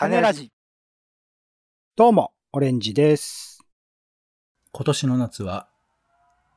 [0.00, 0.50] 種ラジ。
[1.94, 3.62] どうも、オレンジです。
[4.72, 5.68] 今年の夏は、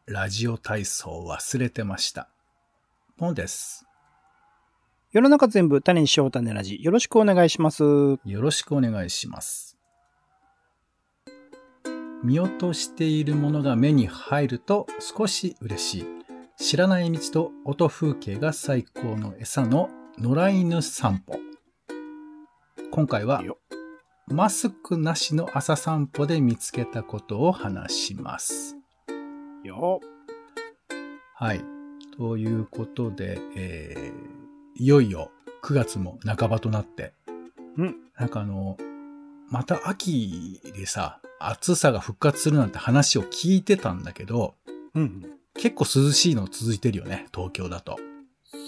[0.06, 2.30] ラジオ体操忘れてました。
[3.18, 3.86] ポンです。
[5.12, 6.82] 世の中全部種にしよう種ラジ。
[6.82, 7.84] よろしくお願いします。
[7.84, 9.78] よろしくお願いします。
[12.24, 16.06] 見落としているものが目に入ると少し嬉しい。
[16.56, 21.53] 知らない道と音風景が最高の餌の野良犬散歩。
[22.96, 23.42] 今回は
[24.28, 28.78] マスクなしの朝散歩で見つけたことを話します。
[29.64, 30.00] よ
[31.34, 31.66] はい。
[32.16, 35.32] ということで、えーいよいよ
[35.64, 37.14] 9月も半ばとなって、
[37.78, 37.96] うん。
[38.16, 38.78] なんかあの、
[39.50, 44.54] また秋でさ、暑さが復活するなんて話を聞いてたんだけど、
[44.94, 45.26] うん。
[45.56, 47.98] 結構涼しいの続いてるよね、東京だと。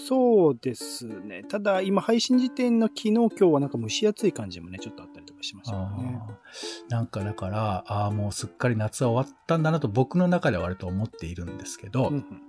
[0.08, 1.42] そうですね。
[1.42, 6.20] ただ、今、配信時点の昨日、今日はなんか蒸し暑い感じもね、ちょっとあったりとかしましたよね。
[6.88, 12.42] なんかだから、ああ、もうすっかり夏は終わったんだなと僕の中では割と思っているんですけど、うんうん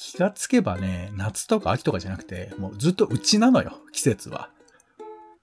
[0.00, 4.48] 気がつけばね、夏とか秋とかじゃなくて、もうずっとうちなのよ、季節は。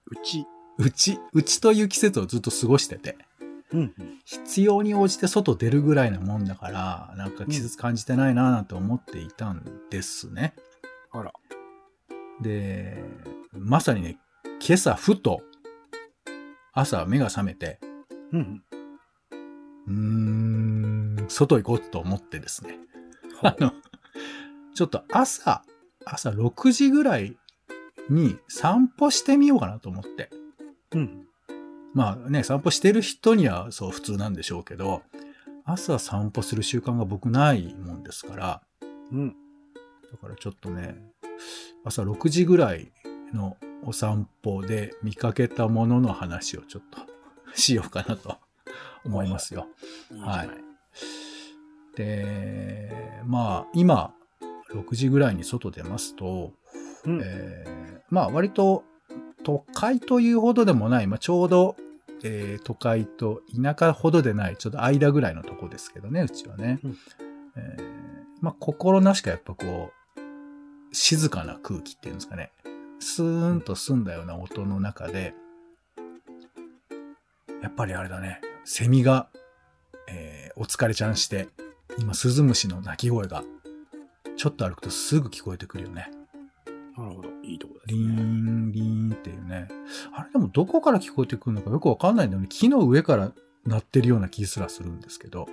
[0.06, 0.46] うち。
[0.78, 3.18] うち、うちという季節をずっと過ごしてて、
[3.72, 4.18] うんうん。
[4.24, 10.54] 必要に応じて外出るぐらいなもんだから、なんか季節感じてないなぁなんて思っていたんですね。
[11.20, 11.32] あら。
[12.40, 13.02] で、
[13.52, 14.18] まさにね、
[14.66, 15.40] 今朝ふと、
[16.72, 17.78] 朝目が覚めて、
[18.32, 18.62] うん
[19.86, 22.76] うーん、外行こうと思ってですね。
[23.42, 23.72] あの、
[24.74, 25.62] ちょっと朝、
[26.04, 27.36] 朝6時ぐらい
[28.10, 30.30] に散歩してみようかなと思って。
[30.92, 31.00] うん。
[31.00, 31.26] うん。
[31.94, 35.02] まあね、散歩してる人にはそう普通なんでしょうけど、
[35.64, 38.62] 朝散歩する習慣が僕ないもんですから、
[39.12, 39.36] うん。
[40.16, 40.96] だからちょっとね、
[41.84, 42.90] 朝6時ぐらい
[43.34, 47.00] のお散歩で見かけたものの話をちょっと
[47.54, 48.38] しようかなと
[49.04, 49.66] 思いますよ。
[50.10, 50.18] いい。
[51.96, 54.14] で、まあ今、
[54.72, 56.52] 6時ぐらいに外出ますと、
[57.04, 57.20] うん。
[57.22, 58.84] えーまあ割と
[59.42, 61.76] 都会というほどでもない、まあ、ちょうど、
[62.22, 66.78] えー都会と田舎ほどでない、ちょっと間ぐらいのとこですけどね、うちはね。
[66.82, 66.96] うん
[67.56, 68.06] えー
[68.40, 69.95] まあ心なしかやっぱこう、
[70.96, 72.50] 静かな空気っていうんですかね。
[73.00, 75.34] スーンと澄んだような音の中で、
[77.62, 79.28] やっぱりあれだね、セミが、
[80.08, 81.48] えーお疲れちゃんして、
[81.98, 83.44] 今、スズムシの鳴き声が、
[84.38, 86.10] ちょっと歩くとすぐ聞こえてくるよね。
[86.96, 87.28] なるほど。
[87.42, 87.98] いいとこですリ。
[87.98, 89.68] ン、リーンっていうね。
[90.14, 92.48] あれでもどこから聞こえてくるのかよくわかんないんだよね。
[92.48, 93.32] 木の上から
[93.66, 95.46] 鳴ってるような気すらするんですけど。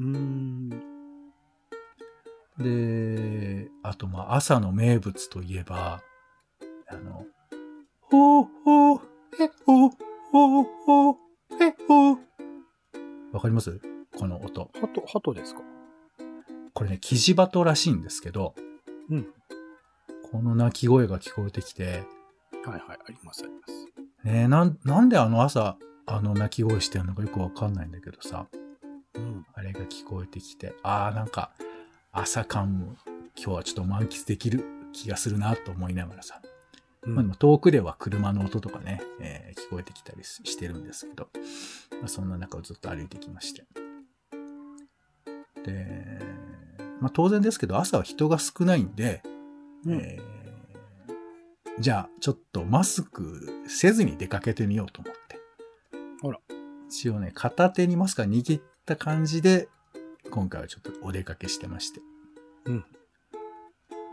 [0.00, 0.91] うーん。
[2.58, 6.02] で、あとまあ朝の名物といえば、
[6.88, 7.24] あの、
[8.00, 9.00] ほーほー、
[9.40, 9.90] えほー
[10.30, 11.14] ほーほー、
[11.60, 12.18] えほー。
[13.32, 13.80] わかります？
[14.18, 14.70] この音。
[14.78, 15.62] 鳩、鳩ですか？
[16.74, 18.54] これね、キジバトらしいんですけど、
[19.08, 19.26] うん。
[20.30, 22.04] この鳴き声が聞こえてきて、
[22.64, 22.82] はいはい。
[22.90, 23.86] ありますあります。
[24.24, 25.76] ねえ、なん、なんであの朝、
[26.06, 28.46] あの鳴き声してるのかよくわかんないんだけどさ、
[29.14, 29.46] うん。
[29.54, 31.52] あれが聞こえてきて、ああ、なんか、
[32.14, 32.96] 朝感も
[33.36, 36.42] 今日はちょっと満喫できる気がするなと思いながらさ、
[37.04, 41.28] うんまあ、でも遠くでは車の音とかね、えー聞こえてきたりししてるんですけど、
[42.00, 43.64] まあ、そんな中をずっと歩いてきまして。
[45.64, 46.18] で、
[47.00, 49.22] まあ当然ですけど朝は人が少ないんで、
[49.86, 50.42] うんえー
[51.80, 55.38] じゃあちょっとマスクせずに出かけてみようと思って。
[56.22, 56.38] あら。
[56.86, 59.68] 一応ね、片手にマスクが握った感じで、
[60.32, 62.00] 今回はちょっとお出かけしてまして。
[62.64, 62.84] うん。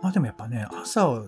[0.01, 1.23] まあでもやっぱね、朝は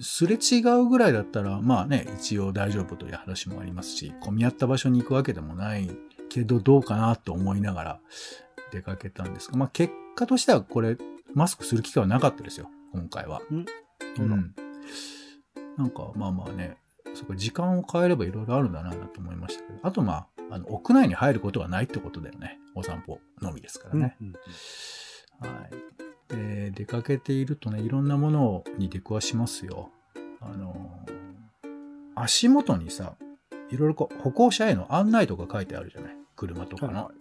[0.00, 5.90] すれ違うぐらいだったら、まあね、一応大丈夫という話もありますし、混み合った場所に行くわけでもない
[6.28, 8.00] けど、どうかなと思いながら
[8.70, 10.96] 出かけたんですが、まあ結果としてはこれ、
[11.34, 13.42] マスクする機会はなかったですよ、今回は。
[13.50, 13.66] うん
[14.18, 14.54] うん。
[15.76, 16.76] なんか、まあまあね、
[17.14, 22.58] そこ時間を変えればいろいろあるんだなと思いましたけど、あとまあ、あの、屋内に入ることはないってことだよね。
[22.74, 24.16] お散歩のみですからね。
[24.20, 24.32] うん。
[24.32, 25.68] は
[26.28, 26.34] い。
[26.34, 29.90] で、出かけているとね、いろんなものに出くわしますよ。
[30.40, 31.20] あのー
[32.16, 33.14] 足元にさ、
[33.70, 36.16] いろいろこう、歩行者への案内とか書いてあるじゃない？
[36.36, 36.92] 車とかの。
[36.92, 37.14] はいはい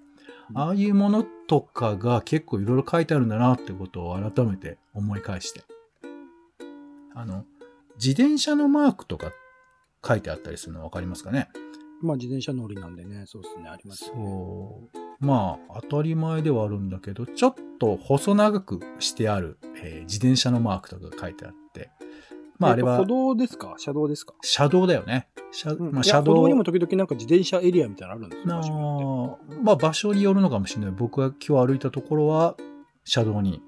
[0.56, 5.62] ああいうものとかが結構いろいろ書いてあるんだなってことを改めて思い返して。
[7.14, 7.46] あの、
[7.98, 9.32] 自転車のマークとか
[10.04, 11.50] 書いてあったりするの分かりますかね？
[12.02, 14.26] まあ自転車乗りなんでね、そうですね、ありますよね。
[14.26, 15.00] そう。
[15.26, 21.90] まあ、当たり前ではあるんだけど、ちょっと細長くしてある、えー自転車のマークとかが書いてあって、
[22.58, 23.76] まああれはえっと歩、道ですか？
[23.78, 24.34] 車道ですか？
[24.42, 25.28] 車道だよね。
[25.52, 28.48] 車うんまあ、いや歩道車道にも時々なんか自転車エリアみたいなのあるんですよ。
[28.48, 30.92] な場所によってあまあ場所によるのかもしれない。
[30.92, 32.56] 僕が今日歩いたところは
[33.04, 33.62] 車道に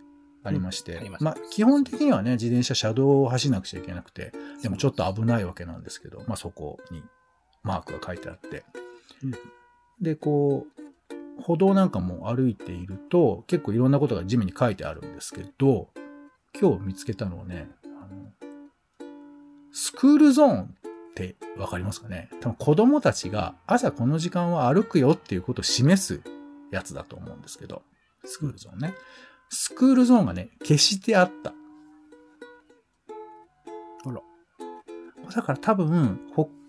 [0.43, 0.95] ありまして。
[0.97, 4.31] うんあまあ基本的にはね、自転車車道を走らなくちゃいけなくて、
[4.61, 7.03] でもちょっと危ないわけなんですけど、まあそこに
[7.63, 8.63] マークが書いてあって。
[9.23, 9.33] うん
[10.01, 10.65] で、こ
[11.37, 15.89] う、歩道なんかも歩いていると、結構いろんなことが地面に書いてあるんですけど、
[16.59, 18.31] 今日見つけたのはね、あの
[19.71, 20.67] スクールゾーンっ
[21.13, 22.31] てわかりますかね？
[22.41, 26.21] 多分子供たちが朝この時間は歩くよっていうことを示す
[26.71, 27.83] やつだと思うんですけど、
[28.25, 28.95] スクールゾーンね。
[29.49, 31.53] スクールゾーンがね、消してあった。
[35.35, 36.19] だから多分、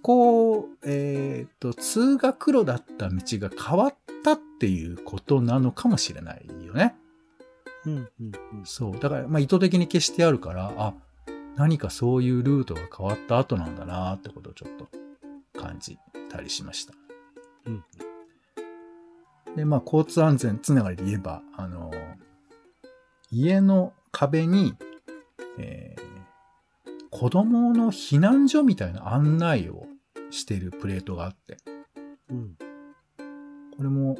[0.02, 3.94] 歩行、えっ、と、通学路だった道が変わっ
[4.24, 6.94] たっていうことなのかもしれないよね。
[7.86, 8.32] うんうんうん
[8.64, 8.98] そう。
[8.98, 10.94] だから、まあ、意図的に消してあるから、あ、
[11.56, 14.88] 何かそういうルートが変わった後なんだなってことをちょっと
[15.58, 15.98] 感じ
[16.30, 16.94] たりしました。
[17.66, 17.84] うん
[19.56, 21.92] で、まあ、交通安全つながりで言えば、あの、
[23.30, 24.74] 家の壁に、
[25.58, 26.12] えー
[27.12, 29.86] 子供の避難所みたいな案内を
[30.32, 31.58] しているプレートがあって、
[32.30, 32.56] うん
[33.76, 34.18] これも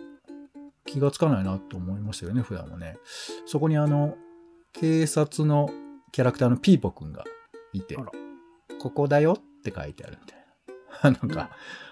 [0.87, 2.97] 気がつかないなと思いましたよね、普段もね。
[3.47, 4.17] そこにあの、
[4.73, 5.71] 警察の
[6.11, 7.25] キャラクターのピーポくんが
[7.73, 7.97] いて
[8.81, 11.19] ここだよって書いてあるみたいな。
[11.21, 11.51] なんか、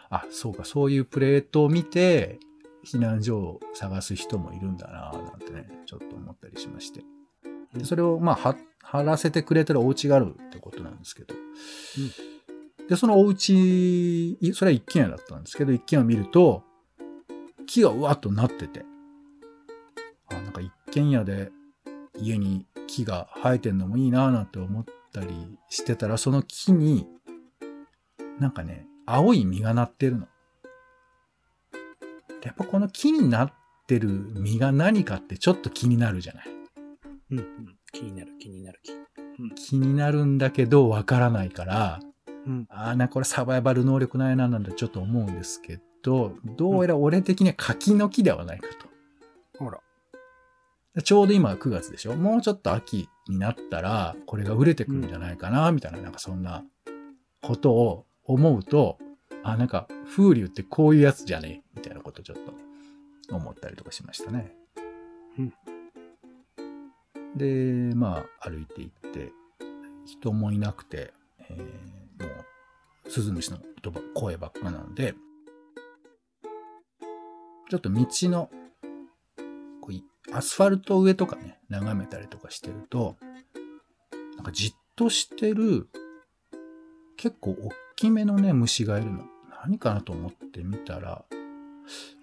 [0.09, 2.41] あ、そうか、そういうプレートを見て、
[2.85, 7.05] 避難所を探す人もいるんだなぁなんてね、ちょっと思ったりしまして。
[7.75, 11.35] でそれを、まあ、は、貼らせてくれてるお家があるってことなんですけど。
[12.91, 16.65] で、そのお家、いそれは一軒家だったんですけど、一軒家を見ると、
[17.65, 18.85] 木がうわっとなってて、
[20.29, 21.53] あ、なんか一軒家で
[22.19, 27.07] 家に木が生えてんのもいいなぁなんて思ったりしてたら、その木に、
[28.41, 30.27] なんかね、青い実がなってるの。
[32.41, 33.53] でやっぱこの木になっ
[33.87, 36.47] てる実が何かってちょっと気になるじゃない。
[37.31, 38.93] うんうん気になる気になる気。
[39.55, 42.01] 気になるんだけどわからないから、
[42.51, 49.65] うんああ、な、これサバイバル能力ないななんてちょっと思うんですけど、どうやら俺的には柿の木ではないかと。
[49.65, 49.79] ほら。
[51.05, 52.17] ちょうど今9月でしょ？
[52.17, 56.65] もうちょっと秋になったら、これが売れてくるんじゃないかな、みたいな、なんかそんな
[57.43, 58.99] ことを思うと、
[59.45, 59.87] あ、なんか
[60.17, 61.63] 風流ってこういうやつじゃね？
[61.77, 62.37] みたいなことちょっ
[63.29, 64.53] と思ったりとかしましたね。
[65.39, 65.53] うん
[67.37, 69.31] で、まあ歩いていって、
[70.05, 71.13] 人もいなくて、
[71.49, 72.29] えーも
[73.07, 73.59] う、スズムシの
[74.15, 75.15] 声ばっかなんで、
[77.69, 78.51] ちょっと道の、
[79.81, 83.17] こういアスファルト上とかね、眺めたりとかしてると、
[84.37, 85.89] なんかじっとしてる、
[87.17, 89.25] 結構大きめのね、虫がいるの。
[89.63, 91.25] 何かなと思ってみたら、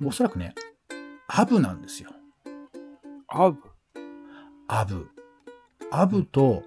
[0.04, 0.56] おそらくね、
[1.28, 2.10] アブなんですよ。
[3.28, 3.60] アブ？
[4.68, 5.10] アブ。
[5.92, 6.64] アブと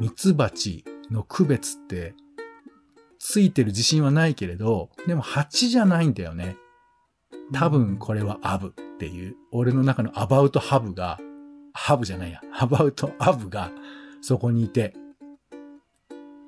[0.00, 2.14] ミツバチの区別って、
[3.24, 6.56] ついてる自信はないけれど、でも蜂じゃないんだよね。
[7.52, 11.20] 多分これはアブっていう、俺の中のアバウトハブが、
[11.72, 13.70] ハブじゃないや、アバウトアブが
[14.22, 14.96] そこにいて、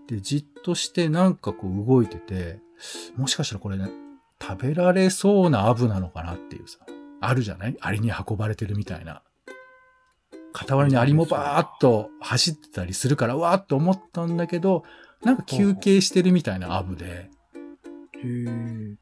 [0.09, 2.59] で、じっとしてなんかこう動いてて、
[3.17, 3.89] もしかしたらこれね、
[4.43, 6.81] 食べられそうなアブなのかなっていうさ、
[7.21, 7.77] あるじゃない？
[7.83, 9.23] アリに運ばれてるみたいな。
[10.53, 14.83] 傍らにアリもバーっと走ってたりするから、うわーっと思ったんだけど、
[15.25, 17.29] なんか休憩してるみたいなアブで、へ
[18.25, 18.97] え。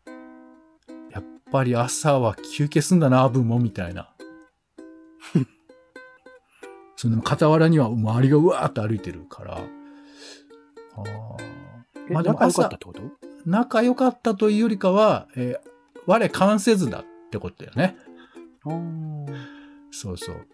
[1.10, 4.12] やっぱり朝は休憩すんだな、アブも、みたいな。
[6.96, 9.56] その傍らには周りがうわーっと歩いてるから。
[9.56, 11.02] あー
[12.08, 13.02] えまあでも仲良か朝ったってこと？
[13.44, 15.72] 仲良かったというよりかは、えー
[16.04, 17.96] 我関せずだってことだよね。
[19.92, 20.46] そうそう。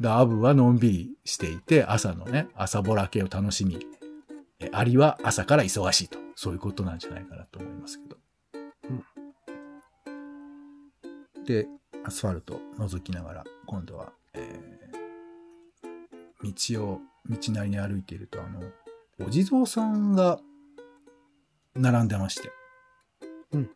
[0.00, 3.99] で、アブはのんびりしていて、朝のね、朝ぼら系を楽しみ、え
[4.72, 6.18] アリは朝から忙しいと。
[6.34, 8.16] そういうことなんじゃないかなと思いますけど。
[11.44, 11.66] で、
[12.04, 14.80] アスファルト覗きながら、今度は、えー
[16.42, 18.60] 道を、道なりに歩いていると、あの、
[19.26, 20.40] お地蔵さんが
[21.74, 22.50] 並んでまして。
[23.52, 23.70] うん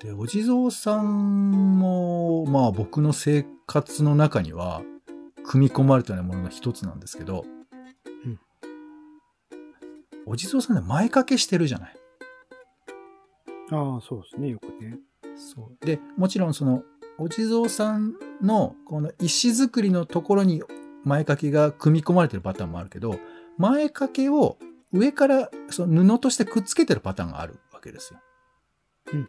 [0.00, 4.82] で、お地蔵さんも、まあ僕の生活の中には、
[5.44, 7.44] 組み込まれたようなものの一つなんですけど、
[8.24, 8.40] うん
[10.26, 11.96] お地蔵さんで前掛けしてるじゃない。
[13.70, 14.98] ああ、そうですね、よくね。
[15.36, 15.86] そう。
[15.86, 16.82] で、もちろんその、
[17.18, 20.62] お地蔵さんの、この石造りのところに
[21.04, 23.18] 前掛けが組み込まれてるパターンもあるけど、
[23.58, 24.58] 前掛けを
[24.92, 28.20] 上からその布としてくっつけてるパターンがあるわけですよ。
[29.12, 29.28] うん。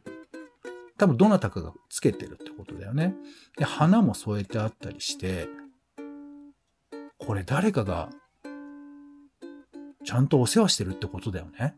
[0.98, 3.16] 多分どなたかがつけてるってことだよね。
[3.58, 5.48] で、花も添えてあったりして、
[7.18, 8.10] これ誰かが
[10.05, 11.75] ちゃんとお世話してるってことだよね。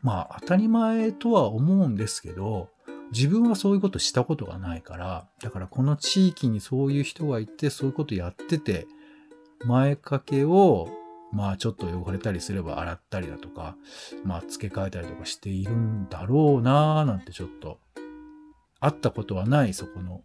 [0.00, 2.68] まあ当たり前とは思うんですけど、
[3.10, 8.86] 自分はそういうことしたことがないから、だからこの地域にそういう人がいて、そういうことやってて、
[9.64, 10.88] 前掛けを、
[11.32, 13.76] まあちょっと汚れたりすれば洗ったりだとか、
[14.24, 17.80] まあ付け替えたりとかしているんだろうなぁなんてちょっと、
[18.80, 20.22] 会ったことはないそこの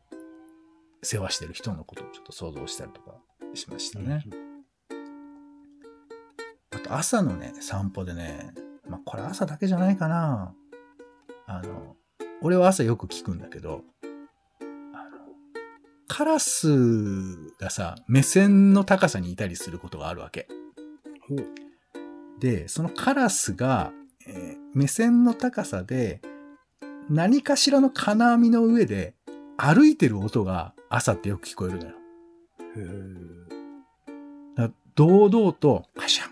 [1.01, 3.15] 世話してる人のことをちょっと想像したりとか
[3.53, 4.25] しましたね。
[4.25, 4.49] あ
[6.89, 8.51] と朝のね、散歩でね、
[8.89, 10.53] まあこれ朝だけじゃないかな。
[11.46, 11.96] あの、
[12.41, 13.84] 俺は朝よく聞くんだけど、
[16.08, 20.48] カラスがさ、目線の高さにいたりすることがあるわけ。
[22.39, 23.91] で、そのカラスが、
[24.27, 26.22] えー目線の高さで、
[27.10, 29.15] 何かしらの金網の上で
[29.58, 31.96] 歩いてる音が朝ってよく聞こえるのよ。
[32.75, 33.29] へー
[35.00, 36.28] 堂々と、カシャン、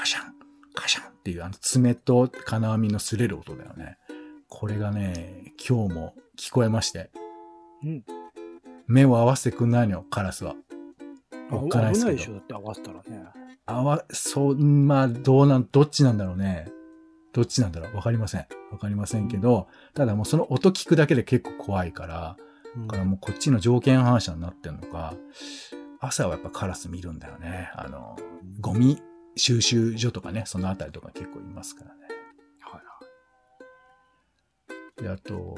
[0.00, 0.32] カシャン、
[0.74, 3.98] カシャンっていうあの爪と金網の擦れる音だよね。
[4.48, 7.10] これがね、今日も聞こえまして、
[7.84, 8.04] うん。
[8.86, 10.54] 目を合わせてくんないのよ、カラスは。
[11.50, 13.24] おっかないですけど危ないでしょ、だって合わせたらね。
[13.66, 16.72] あわ、そう、まあ、どうなん、どっちなんだろうね。
[17.34, 18.46] どっちなんだろうわかりません。
[18.72, 22.36] わかりませんけど、ただもうその音聞くだけで結構怖いから、
[22.74, 25.12] うんだからもうこっちの条件反射になってんのか、
[26.00, 27.70] 朝はやっぱカラス見るんだよね。
[27.74, 28.16] あの、
[28.60, 29.02] ゴミ
[29.36, 32.00] 収集所とかね、そのあたりとか結構いますからね。
[32.60, 32.80] はい
[35.02, 35.56] はで、あと、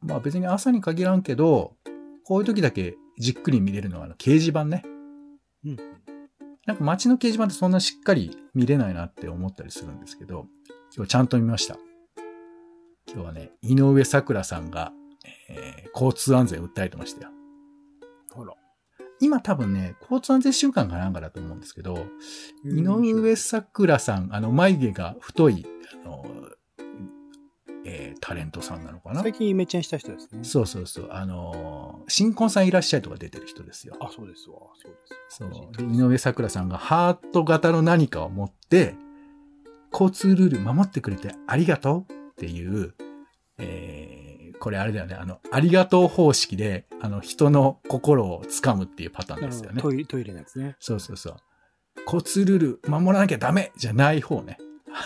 [0.00, 1.76] まあ別に朝に限らんけど、
[2.24, 4.82] こういう時だけじっくり見れるのはあの掲示板ね。
[5.64, 5.70] い。
[5.70, 5.76] うん。
[6.66, 10.46] なんか街の掲示板ってそんなしっかり見れないなって思ったりするんですけど、
[10.96, 11.76] 今日ちゃんと見ました。
[13.06, 14.92] 今日はね、井上桜さんが、
[15.48, 17.30] えー交通安全を訴えてましたよ。
[18.32, 18.52] ほら。
[19.24, 22.06] 今多分ね、交通安全週間かなんかだと思うんですけど、
[22.64, 25.66] 井上桜さん、あの、眉毛が太い、
[26.04, 26.24] あの、
[27.86, 29.20] えータレントさんなのかな？
[29.20, 30.42] 最近イメチェンした人ですね。
[30.42, 31.08] そうそうそう。
[31.10, 33.94] あのー新婚さんいらっしゃいとか出てる人ですよ。
[34.00, 34.56] あ、そうですわ。
[34.82, 34.88] そ
[35.44, 35.60] うです。
[35.60, 35.76] そう。
[35.76, 38.94] で、井上桜さんがハート型の何かを持って、
[39.92, 42.94] 交通ルール守ってくれてありがとうっていう、
[43.58, 44.03] えー
[44.64, 45.14] これあれだよね。
[45.14, 49.82] あの、ありがとう方式で、あの、人の心をつかむっていうパターンですよね。
[49.82, 50.74] トイレ、トイレのやつね。
[50.80, 51.36] そうそうそう。
[52.06, 54.56] 交通ルール守らなきゃダメじゃない方ね。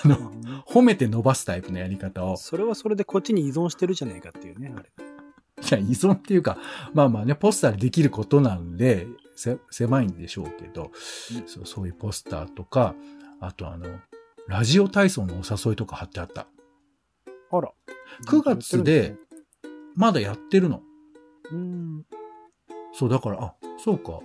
[0.05, 4.87] あの、うん褒めて伸ばすタイプのやり方を、それはそれでこっちに依存してるじゃないかっていうね、あれ。
[4.87, 6.57] いや、依存っていうか、
[6.95, 12.95] まあまあね、ポスターでできることなんで、せ狭いんでしょうけど、うんそうそういうポスターとか、
[13.41, 13.88] あとあの、
[14.47, 16.47] ラジオ体操のお誘いとか貼ってあった。
[17.50, 17.73] あら。
[18.29, 19.17] 9月で、
[19.99, 20.81] まだやってるの。
[21.50, 22.05] うん。
[22.93, 24.21] そう、だから、あ、そうか。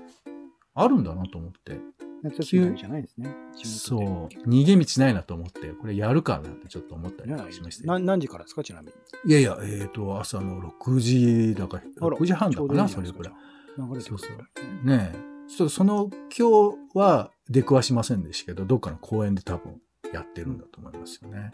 [0.76, 1.80] あるんだなと思って。
[2.22, 3.36] 夏休みじゃないですね。
[3.56, 8.00] そう、逃げ道ないなと思って、これやるかなってちょっと思ったりしました。
[8.00, 8.94] 何時からですか、ちなみに。
[9.26, 13.34] いやいや、えっ、と、朝の6時だから、あら6時半だかな、いいそれくらい。
[13.76, 15.20] 流れてくるそうからねねえ。
[15.48, 19.82] そうその、今日は出くわしませんでしたけど、どっかの公園で多分
[20.14, 21.52] やってるんだと思いますよね。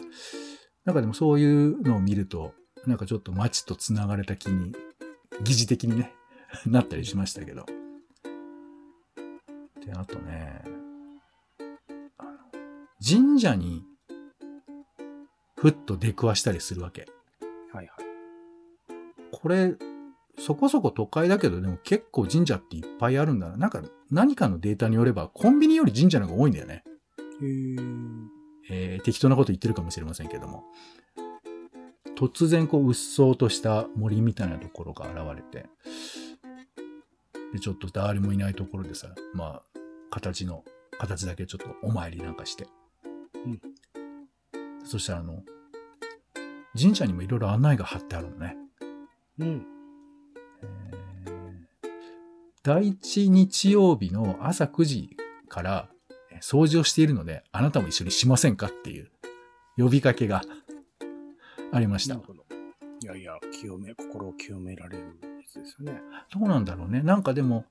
[0.83, 2.53] なんかでもそういうのを見ると、
[2.85, 4.73] なんかちょっと街と繋がれた気に、
[5.43, 6.13] 疑似的にね、
[6.65, 7.65] なったりしましたけど。
[9.85, 10.63] で、あとね、
[12.17, 12.37] あの
[13.05, 13.85] 神社に、
[15.57, 17.07] ふっと出くわしたりするわけ。
[17.73, 18.05] はいはい。
[19.31, 19.75] これ、
[20.37, 23.57] そこそこ都会だけど、でも結構神社っていっぱいあるんだな。
[23.57, 26.83] なんか、何かのデータによれば、コンビニより神社の方が多いんだよね。
[27.41, 28.27] へー
[28.71, 30.63] えー適当なこと言ってるかもしれませんけども。
[32.19, 35.69] 突然、こう、うっそうとした森みたいなところが現れて、
[37.53, 39.79] で、ちょっと誰もいないところでさ、まあ、
[40.11, 40.65] 形の、
[40.97, 42.67] 形だけちょっとお参りなんかして。
[43.45, 43.61] うん
[44.83, 45.43] そしたら、あの、
[46.77, 48.57] 神社にもいろいろ案内が貼ってあるのね。
[49.37, 49.65] うん。
[50.61, 50.99] えー
[52.61, 55.15] 第一日曜日の朝9時
[55.47, 55.89] から
[56.31, 59.09] えー掃除をしているので、あなたも一緒にしませんかっていう
[59.77, 60.41] 呼びかけが
[61.71, 62.15] ありました。
[62.15, 66.01] いやいや、清め、心を清められるやつですよね。
[66.33, 67.01] どうなんだろうね。
[67.01, 67.65] なんかでも、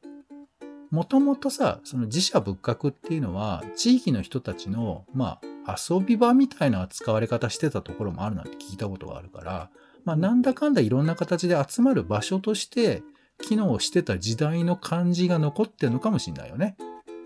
[0.91, 9.71] もともとさ、その自社仏閣っていうのは、地域の人たちの、まあ、遊び場みたいな扱われ方してたところもあるなんて聞いたことがあるから、
[10.05, 13.03] まあ、なんだかんだいろんな形で集まる場所として、
[13.43, 16.77] 機能してた時代の感じが残ってるのかもしれないよね。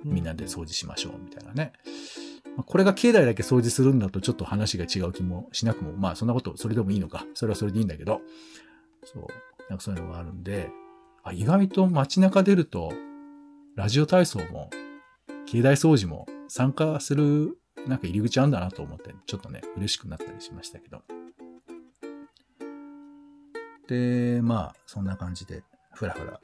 [0.05, 1.73] みんなで掃除しましょうみたいなね。
[2.67, 7.25] これが境内だけ掃除するんだとちょっと話が違う気もしなくも、まあそんなこと、それでもいいのか。
[7.35, 8.21] それはそれでいいんだけど、
[9.05, 9.27] そう、
[9.71, 10.71] なんかそういうのがあるんで、
[11.25, 12.93] あ意外と街中出ると、
[13.75, 14.69] ラジオ体操も、
[15.47, 17.57] 境内掃除も参加する、
[17.87, 21.03] なんか入り口あんだなと思って、ちょっとね、嬉しくなったりしましたけど。
[23.89, 25.63] で、まあ、そんな感じで、
[25.95, 26.41] ふらふら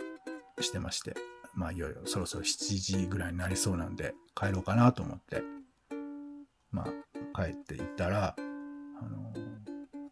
[0.61, 1.15] してまして、
[1.55, 5.43] まあ、いよいよそろそろ7時ぐらいになりそうなんで、帰ろうかなと思って、
[6.71, 6.87] ま
[7.35, 8.37] あ、帰っていたら、
[9.01, 9.33] あの、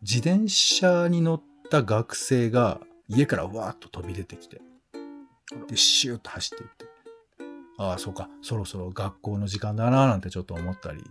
[0.03, 4.61] 自転車に乗った学生が家からわーっと飛び出てきて、
[5.69, 6.87] で、シューッと走っていって、
[7.79, 11.05] ああ、そうか、そろそろ学校の時間だななんてちょっと思ったり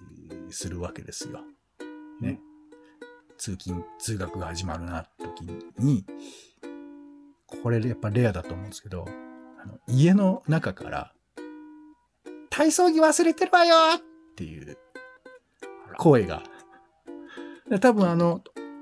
[0.50, 1.42] するわけですよ。
[2.22, 2.40] ね。
[3.38, 5.42] 通勤、通学が始まるな、時
[5.78, 6.06] に、
[7.62, 9.06] これやっぱレアだと思うんですけど、
[9.62, 11.14] あの家の中から、
[12.50, 14.02] 体操着忘れてるわよっ
[14.36, 14.78] ていう
[15.98, 16.44] 声が。
[17.70, 18.42] で多分あの、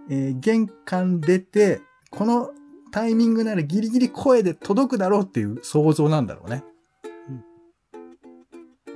[0.09, 1.81] えー玄関出て、
[2.11, 2.51] この
[2.91, 6.63] タイミングならギリギリ声で届くだろうっていう想像なんだろうね。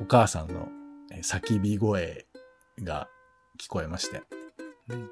[0.01, 0.69] お母さんの
[1.11, 2.27] えー叫び声
[2.83, 3.07] が
[3.59, 4.21] 聞こえまして、
[4.89, 5.07] うんえー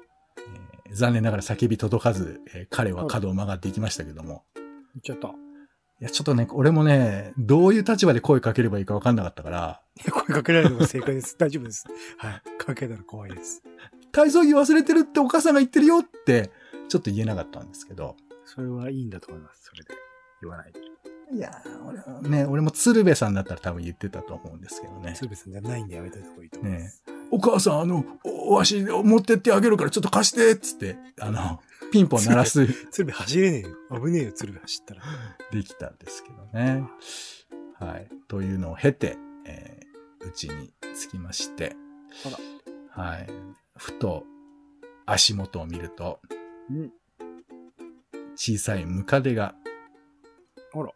[0.92, 4.66] 残念ながら叫び届かず、えー彼は角を曲がっていきましたけども、言っ
[5.02, 5.28] ちゃった。
[5.98, 9.80] いや、ちょっとね、俺もね、どういう立場で声かければいいか分かんなかったから、
[10.12, 11.36] 声かけられるのが正解です。
[11.38, 11.86] 大丈夫です。
[12.18, 12.42] はい。
[12.66, 13.62] かけたら怖いです。
[14.10, 16.50] 体操着忘れてるってお母さんが言ってるよって、
[16.88, 19.62] ちょっと言えなかったんですけど、それはいいんだと思います。
[19.64, 19.94] それで。
[20.42, 20.80] 言わないで。
[21.32, 25.14] いやー、俺はね、俺も鶴瓶さんだったら多分言ってたと思うんですけどね。
[25.14, 27.02] 鶴瓶さんじゃないんでやめた方がいいと思います。
[27.30, 31.60] お母さん、あの、おわし持ってってあげるからちょっと貸してっつって、あの、
[31.92, 34.00] ピンポン鳴らす、鶴瓶走れねえよ。
[34.00, 35.02] 危ねえよ、鶴瓶走ったら。
[35.52, 36.84] できたんですけどね。
[37.78, 38.08] はい。
[38.28, 39.86] というのを経て、えー
[40.26, 41.76] うちに着きまして、
[42.26, 42.38] あら。
[42.96, 43.26] はい。
[43.76, 44.24] ふと
[45.04, 46.20] 足元を見ると、
[46.70, 46.92] うん。
[48.34, 49.54] 小さいムカデが、
[50.74, 50.90] あら。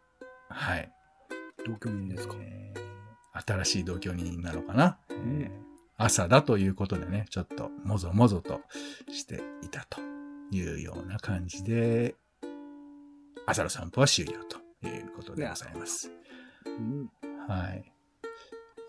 [0.49, 0.91] はい。
[1.65, 2.35] 同居人ですか？
[2.39, 2.81] えー
[3.33, 4.97] 新しい同居人なのかな、ん
[5.41, 5.51] えー
[5.97, 8.61] 朝だということでね、ちょっともぞもぞと
[9.09, 10.01] していたと
[10.51, 12.15] いうような感じで、
[13.45, 16.11] 朝の散歩は終了ということでございます。
[16.65, 17.11] うん。
[17.47, 17.93] はい。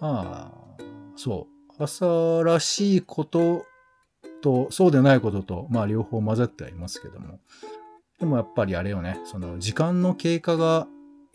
[0.00, 0.82] ああ、
[1.16, 1.51] そう。
[1.78, 3.64] 朝らしいこと
[4.42, 7.38] と、そうでないことと、まあ両方混ざってはいますけども。
[8.20, 10.86] でもやっぱりあれよね、その時間の経過が、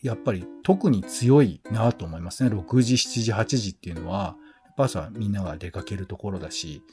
[0.03, 2.49] やっぱり特に強いなと思いますね。
[2.49, 6.83] 6時、7時、8時っていうのは、やっぱ朝みんなが出かけるところだし、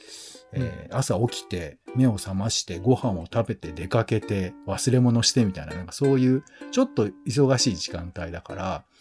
[0.53, 8.94] えー朝起きて、目を覚まして、ご飯を食べて、出かけて、忘れ物してみたいな、なんかそういう、ちょっと忙しい時間帯だから、うん。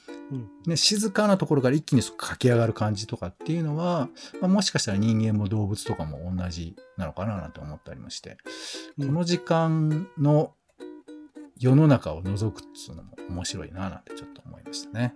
[0.66, 4.10] ね、静かなところから一気に駆け上がる感じとかっていうのは、
[4.42, 8.38] まあ、もしかしたら人間も動物とかも同じなのかななんて思ったりもして、
[8.98, 10.54] うんこの時間の
[11.60, 15.16] 世の中を覗くっていうのも面白いななんてちょっと思いましたね。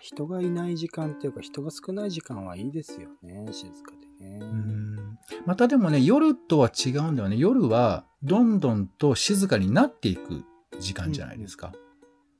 [0.00, 3.46] 人がいない時間っていうか、人が少ない時間はいいですよね。
[3.52, 4.38] 静かでね。
[4.40, 7.36] うんまたでもね、夜とは違うんだよね。
[7.36, 10.44] 夜はどんどんと静かになっていく
[10.80, 11.72] 時間じゃないですか。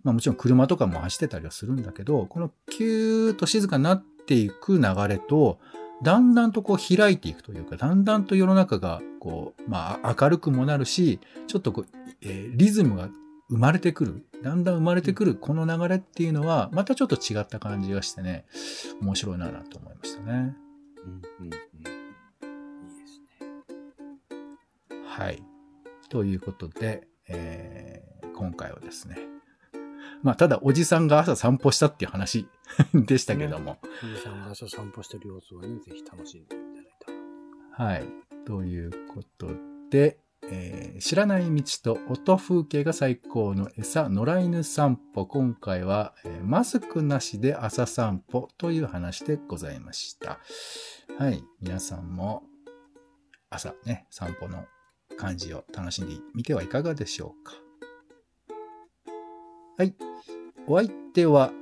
[0.04, 5.58] まあもちろん車とかも走ってたりはするんだけど、このキューッと静かになっていく流れと、
[6.02, 11.86] だんだんとこう開いていくというか、だんだんと世の中がこう、まあ明るくもなるし、ちょっとこう、
[12.22, 13.08] えーリズムが
[13.48, 14.26] 生まれてくる。
[14.42, 18.44] だんだん生まれてくるこの流れっていうのは、またちょっと違った感じがしてね、
[19.00, 20.56] 面白いななんて思いましたね。
[21.04, 21.46] うんうんうん。
[21.46, 21.56] いいで
[23.06, 25.02] すね。
[25.06, 25.42] はい。
[26.08, 29.18] ということで、えー今回はですね、
[30.22, 32.46] まあ、ただおじさんが朝散歩したっていう話
[32.94, 36.86] でしたけども、おじさんが朝散歩してる様子はね、ぜひ楽しんでいただい
[37.76, 37.86] たら。
[37.88, 38.04] はい。
[38.44, 39.50] ということ
[39.90, 45.26] で、えー知らない道と音風景が最高の餌、野良犬散歩。
[45.26, 50.38] 今回は、えーマスクなしで朝散歩という話でございました。
[51.18, 51.44] はい。
[51.60, 52.44] 皆さんも
[53.50, 54.66] 朝ね、散歩の
[55.16, 57.54] 感じを楽しんでみてはいかがでしょうか。
[59.78, 59.94] はい。
[60.66, 61.52] お相手は、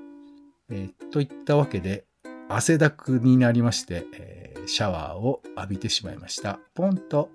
[0.70, 2.04] えーといったわけで、
[2.48, 6.60] 汗だくになりまして、えーシャワーを浴びてしまいました。
[6.74, 7.30] ポンと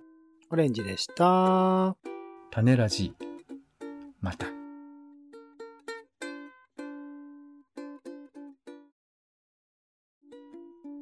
[0.49, 1.97] オレンジでした。
[2.51, 3.13] 種ラジ。
[4.21, 4.47] また。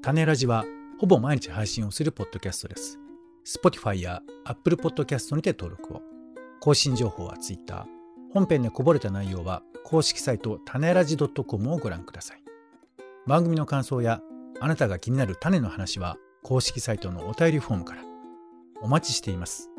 [0.01, 0.65] 種ラジは
[0.99, 2.97] ほぼ毎日配信をするポッドキャストです。
[3.45, 6.01] Spotify や Apple Podcast にて登録を。
[6.59, 7.85] 更新情報は Twitter。
[8.33, 12.43] 本編でこぼれた内容は公式サイト種ラジ .com をご覧ください。
[13.27, 14.21] 番組の感想や
[14.59, 18.01] あなたが気になる種の話は公式サイトのお便りフォームから
[18.81, 19.69] お待ちしています。